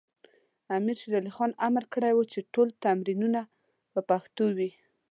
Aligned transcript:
امیر 0.77 0.95
شیر 1.01 1.13
علی 1.19 1.31
خان 1.37 1.51
امر 1.67 1.83
کړی 1.93 2.11
و 2.15 2.27
چې 2.31 2.39
ټول 2.53 2.67
تمرینونه 2.83 3.41
په 3.91 3.99
پښتو 4.09 4.45
وي. 4.57 4.71